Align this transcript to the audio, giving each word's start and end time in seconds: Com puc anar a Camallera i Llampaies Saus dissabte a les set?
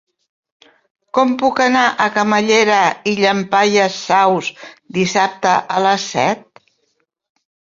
Com 1.17 1.33
puc 1.41 1.59
anar 1.65 1.83
a 2.05 2.07
Camallera 2.15 2.77
i 3.11 3.13
Llampaies 3.19 3.99
Saus 4.07 4.49
dissabte 4.99 5.53
a 5.77 5.85
les 5.89 6.09
set? 6.17 6.67